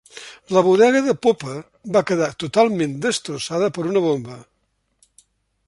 La 0.55 0.61
bodega 0.67 1.01
de 1.07 1.13
popa 1.25 1.57
va 1.97 2.03
quedar 2.11 2.29
totalment 2.45 2.95
destrossada 3.05 3.69
per 3.77 3.87
una 3.93 4.03
bomba. 4.07 4.39